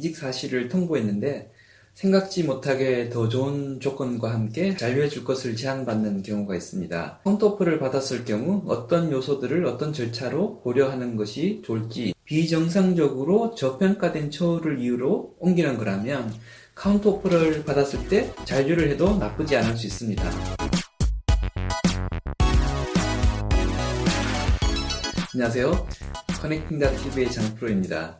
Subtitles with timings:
[0.00, 1.52] 이직 사실을 통보했는데
[1.92, 7.20] 생각지 못하게 더 좋은 조건과 함께 잔류해 줄 것을 제안받는 경우가 있습니다.
[7.22, 15.34] counter offer를 받았을 경우 어떤 요소들을 어떤 절차로 고려하는 것이 좋을지 비정상적으로 저평가된 처우를 이유로
[15.38, 16.32] 옮기는 거라면
[16.74, 20.24] counter offer를 받았을 때 잔류를 해도 나쁘지 않을 수 있습니다.
[25.34, 25.86] 안녕하세요.
[26.40, 28.19] Connecting Dot TV의 장프로입니다.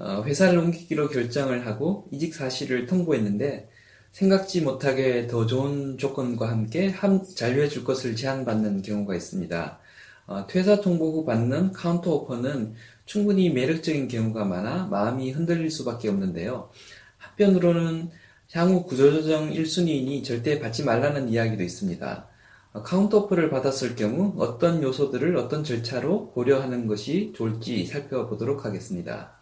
[0.00, 3.68] 어, 회사를 옮기기로 결정을 하고 이직 사실을 통보했는데
[4.12, 9.78] 생각지 못하게 더 좋은 조건과 함께 함, 잔류해 줄 것을 제안받는 경우가 있습니다.
[10.26, 12.74] 어, 퇴사 통보 후 받는 counter offer는
[13.06, 16.70] 충분히 매력적인 경우가 많아 마음이 흔들릴 수밖에 없는데요.
[17.16, 18.10] 한편으로는
[18.52, 22.28] 향후 구조조정 1순위이니 절대 받지 말라는 이야기도 있습니다.
[22.74, 29.37] 어, counter offer를 받았을 경우 어떤 요소들을 어떤 절차로 고려하는 것이 좋을지 살펴보도록 하겠습니다.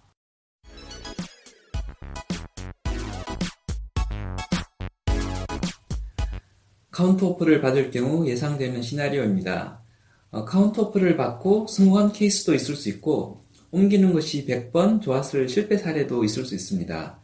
[6.96, 9.82] counter offer를 받을 경우 예상되는 시나리오입니다.
[10.30, 16.24] 어, counter offer를 받고 성공한 케이스도 있을 수 있고 옮기는 것이 100번 좋았을 실패 사례도
[16.24, 17.18] 있을 수 있습니다.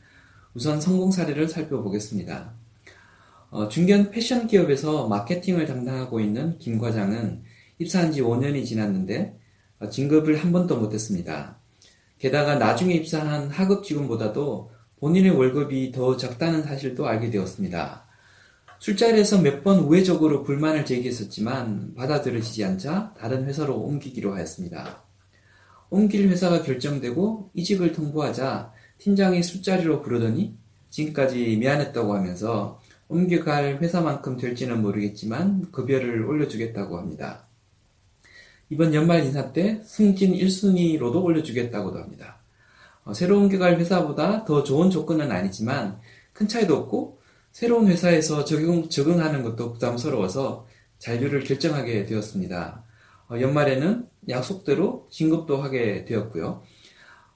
[0.53, 2.53] 우선 성공 사례를 살펴보겠습니다.
[3.49, 7.43] 어, 중견 패션 기업에서 마케팅을 담당하고 있는 김 과장은
[7.79, 9.39] 입사한 지 5년이 지났는데
[9.79, 11.57] 어, 진급을 한 번도 못했습니다.
[12.19, 14.71] 게다가 나중에 입사한 하급 직원보다도
[15.01, 18.12] 본인의 월급이 더 적다는 사실도 알게 되었습니다.
[18.83, 25.05] 술자리에서 몇 번 우회적으로 불만을 제기했었지만 받아들여지지 않자 다른 회사로 옮기기로 하였습니다.
[25.89, 30.57] 옮길 회사가 결정되고 이직을 통보하자 팀장이 술자리로 부르더니
[30.91, 37.47] 지금까지 미안했다고 하면서 옮겨갈 회사만큼 될지는 모르겠지만 급여를 올려주겠다고 합니다.
[38.69, 42.41] 이번 연말 인사 때 승진 1순위로도 올려주겠다고도 합니다.
[43.05, 46.01] 어, 새로 옮겨갈 회사보다 더 좋은 조건은 아니지만
[46.33, 47.22] 큰 차이도 없고
[47.53, 50.67] 새로운 회사에서 적용, 적응하는 것도 부담스러워서
[50.99, 52.85] 잔류를 결정하게 되었습니다.
[53.29, 56.63] 어, 연말에는 약속대로 진급도 하게 되었고요.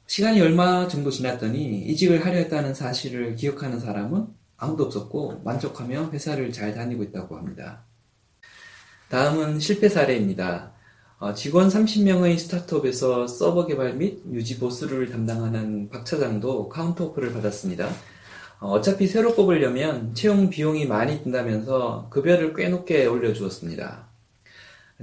[0.07, 4.27] 시간이 얼마 정도 지났더니 이직을 하려 했다는 사실을 기억하는 사람은
[4.57, 7.85] 아무도 없었고 만족하며 회사를 잘 다니고 있다고 합니다.
[9.11, 10.73] 다음은 실패 사례입니다.
[11.19, 17.91] 어, 직원 30명의 스타트업에서 서버 개발 및 유지 보수를 담당하는 박 차장도 counter offer를 받았습니다.
[18.59, 24.07] 어, 어차피 새로 뽑으려면 채용 비용이 많이 든다면서 급여를 꽤 높게 올려주었습니다.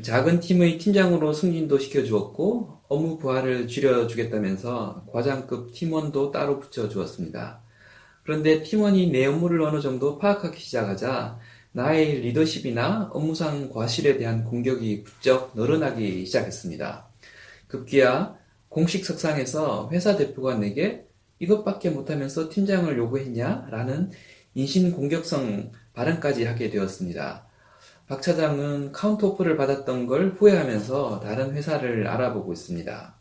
[0.02, 7.62] 작은 팀의 팀장으로 승진도 시켜주었고 업무 부하를 줄여주겠다면서 과장급 팀원도 따로 붙여주었습니다.
[8.24, 11.38] 그런데 팀원이 내 업무를 어느 정도 파악하기 시작하자
[11.74, 17.08] 나의 리더십이나 업무상 과실에 대한 공격이 부쩍 늘어나기 시작했습니다.
[17.68, 18.36] 급기야
[18.70, 21.06] 공식 석상에서 회사 대표가 내게
[21.44, 23.68] 이것밖에 못하면서 팀장을 요구했냐?
[23.70, 24.12] 라는
[24.56, 27.46] 인신공격성 발언까지 하게 되었습니다.
[28.08, 33.16] 박 차장은 counter offer를 받았던 걸 후회하면서 다른 회사를 알아보고 있습니다.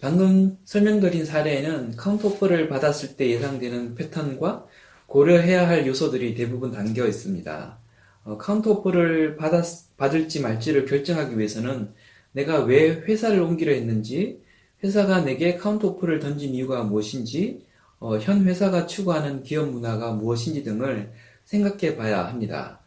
[0.00, 4.66] 방금 설명드린 사례에는 counter offer를 받았을 때 예상되는 패턴과
[5.06, 7.78] 고려해야 할 요소들이 대부분 담겨 있습니다.
[8.24, 11.92] 어, counter offer를 받았, 받을지 말지를 결정하기 위해서는
[12.32, 14.42] 내가 왜 회사를 옮기려 했는지,
[14.82, 17.64] 회사가 내게 counter offer를 던진 이유가 무엇인지,
[18.00, 21.12] 어, 현 회사가 추구하는 기업 문화가 무엇인지 등을
[21.44, 22.80] 생각해 봐야 합니다.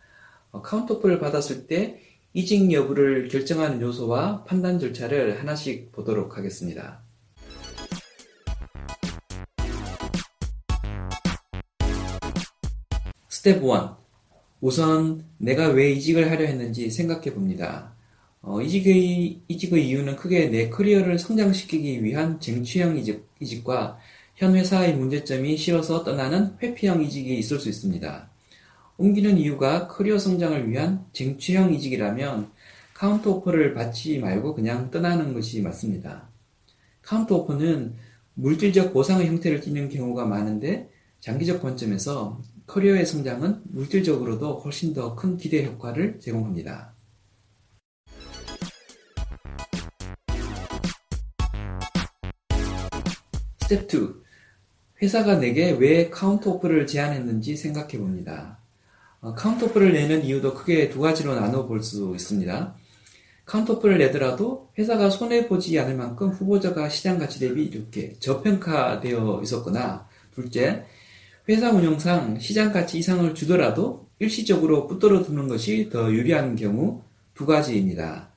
[0.51, 2.01] 어, counter offer를 받았을 때
[2.33, 7.01] 이직 여부를 결정하는 요소와 판단 절차를 하나씩 보도록 하겠습니다.
[13.29, 13.69] 스텝 1.
[14.59, 17.94] 우선 내가 왜 이직을 하려 했는지 생각해 봅니다.
[18.45, 23.97] 어, 이직의, 이직의 이유는 크게 내 커리어를 성장시키기 위한 쟁취형 이직, 이직 과
[24.35, 28.29] 현 회사의 문제점이 싫어서 떠나는 회피형 이직이 있을 수 있습니다.
[28.97, 32.51] 옮기는 이유가 커리어 성장을 위한 쟁취형 이직이라면
[32.93, 36.27] counter offer를 받지 말고 그냥 떠나는 것이 맞습니다.
[37.01, 37.95] counter offer는
[38.33, 40.89] 물질적 보상의 형태를 띠는 경우가 많은데
[41.21, 46.94] 장기적 관점에서 커리어의 성장은 물질적으로도 훨씬 더 큰 기대 효과를 제공합니다.
[53.65, 54.09] 스텝 2.
[55.01, 58.59] 회사가 내게 왜 counter offer를 제안했는지 생각해 봅니다.
[59.21, 62.75] 어, counter offer를 내는 이유도 크게 두 가지로 나눠 볼 수 있습니다.
[63.45, 70.85] counter offer를 내더라도 회사가 손해보지 않을 만큼 후보자가 시장 가치 대비 이렇게 저평가되어 있었거나, 둘째,
[71.49, 77.01] 회사 운영상 시장 가치 이상을 주더라도 일시적으로 붙들어 두는 것이 더 유리한 경우
[77.33, 78.29] 두 가지입니다.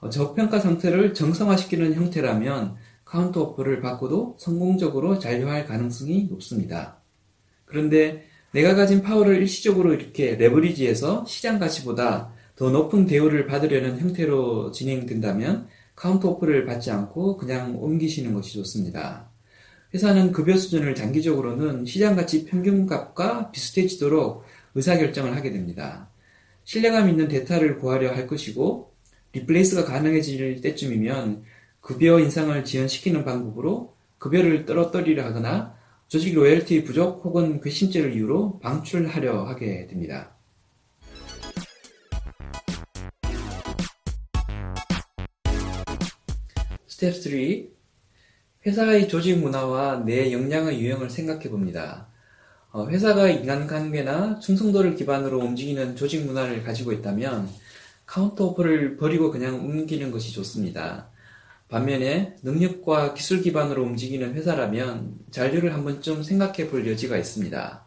[0.00, 2.81] 어, 저평가 상태를 정상화시키는 형태라면
[3.12, 7.02] 카운터 오퍼를 받고도 성공적으로 잔류할 가능성이 높습니다.
[7.66, 15.68] 그런데 내가 가진 파워를 일시적으로 이렇게 leverage해서 시장 가치보다 더 높은 대우를 받으려는 형태로 진행된다면
[15.94, 19.28] 카운터 오퍼를 받지 않고 그냥 옮기시는 것이 좋습니다.
[19.92, 24.42] 회사는 급여 수준을 장기적으로는 시장 가치 평균 값과 비슷해지도록
[24.74, 26.08] 의사결정을 하게 됩니다.
[26.64, 28.94] 신뢰감 있는 데이터를 구하려 할 것이고
[29.34, 31.44] replace가 가능해질 때쯤이면
[31.82, 35.76] 급여 인상을 지연시키는 방법으로 급여를 떨어뜨리려 하거나
[36.06, 40.30] 조직 loyalty 부족 혹은 괘씸죄를 이유로 방출하려 하게 됩니다.
[46.86, 47.32] 스텝 3.
[48.64, 52.06] 회사의 조직 문화와 내 역량의 유형을 생각해 봅니다.
[52.70, 57.48] 어, 회사가 인간관계나 충성도를 기반으로 움직이는 조직 문화를 가지고 있다면
[58.06, 61.10] 카운터 오퍼를 버리고 그냥 옮기는 것이 좋습니다.
[61.72, 67.84] 반면에 능력과 기술 기반으로 움직이는 회사라면 잔류를 한 번쯤 생각해 볼 여지가 있습니다.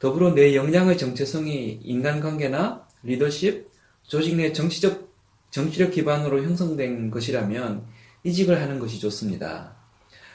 [0.00, 3.68] 더불어 내 역량의 정체성이 인간관계나 리더십,
[4.02, 5.14] 조직 내 정치적,
[5.52, 7.86] 정치력 기반으로 형성된 것이라면
[8.24, 9.76] 이직을 하는 것이 좋습니다.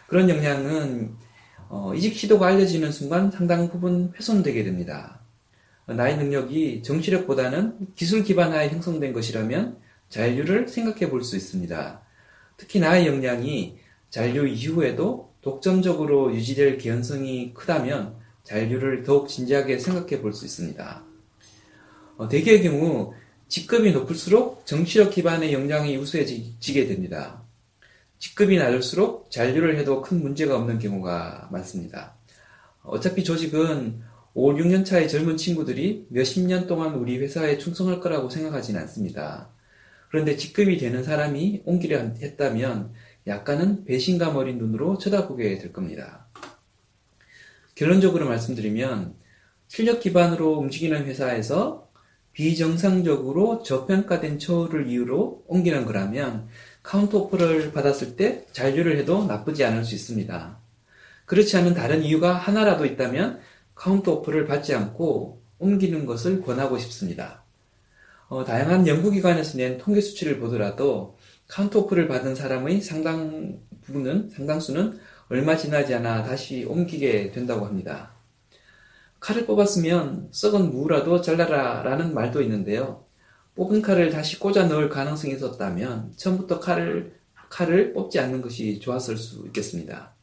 [0.07, 1.15] 그런 역량은
[1.67, 5.19] 어, 이직 시도가 알려지는 순간 상당 부분 훼손되게 됩니다.
[5.85, 12.02] 나의 능력이 정치력보다는 기술 기반하에 형성된 것이라면 잔류를 생각해 볼 수 있습니다.
[12.57, 13.77] 특히 나의 역량이
[14.09, 21.03] 잔류 이후에도 독점적으로 유지될 개연성이 크다면 잔류를 더욱 진지하게 생각해 볼 수 있습니다.
[22.17, 23.13] 어, 대개의 경우
[23.47, 27.43] 직급이 높을수록 정치력 기반의 역량이 우수해지게 됩니다.
[28.19, 32.15] 직급이 낮을수록 잔류를 해도 큰 문제가 없는 경우가 많습니다.
[32.83, 34.01] 어차피 조직은
[34.33, 39.49] 5, 6년 차의 젊은 친구들이 몇십 년 동안 우리 회사에 충성할 거라고 생각하지는 않습니다.
[40.13, 42.93] 그런데 직급이 되는 사람이 옮기려 했다면
[43.25, 46.27] 약간은 배신감 어린 눈으로 쳐다보게 될 겁니다.
[47.73, 49.15] 결론적으로 말씀드리면
[49.67, 51.89] 실력 기반으로 움직이는 회사에서
[52.31, 56.47] 비정상적으로 저평가된 처우를 이유로 옮기는 거라면
[56.83, 60.59] 카운터 오퍼를 받았을 때 잔류를 해도 나쁘지 않을 수 있습니다.
[61.25, 63.39] 그렇지 않은 다른 이유가 하나라도 있다면
[63.73, 67.42] 카운터 오퍼를 받지 않고 옮기는 것을 권하고 싶습니다.
[68.29, 71.17] 어, 다양한 연구기관에서 낸 통계 수치를 보더라도
[71.47, 74.99] 카운터 오퍼를 받은 사람의 상당 부분은, 상당수는
[75.29, 78.13] 얼마 지나지 않아 다시 옮기게 된다고 합니다.
[79.19, 83.05] 칼을 뽑았으면 썩은 무라도 잘라라 라는 말도 있는데요.
[83.55, 87.13] 뽑은 칼을 다시 꽂아 넣을 가능성이 있었다면 처음부터 칼을,
[87.49, 90.13] 칼을 뽑지 않는 것이 좋았을 수 있겠습니다.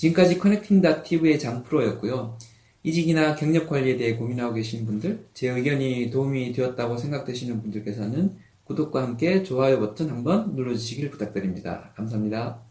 [0.00, 2.38] 지금까지 커넥팅닷TV의 장프로였고요.
[2.82, 9.42] 이직이나 경력 관리에 대해 고민하고 계신 분들, 제 의견이 도움이 되었다고 생각되시는 분들께서는 구독과 함께
[9.42, 11.92] 좋아요 버튼 한번 눌러주시길 부탁드립니다.
[11.96, 12.69] 감사합니다.